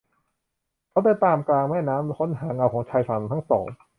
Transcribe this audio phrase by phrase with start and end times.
[0.89, 3.65] เขาเดินตามกลางแม่น้ำ ค้นหาเงาของชายฝั่งทั้งสอง